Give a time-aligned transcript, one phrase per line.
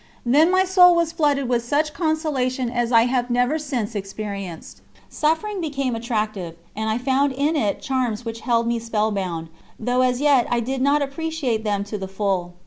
[0.25, 4.81] Then my soul was flooded with such consolation as I have never since experienced.
[5.09, 10.19] Suffering became attractive, and I found in it charms which held me spellbound, though as
[10.19, 12.53] yet I did not appreciate them to the full.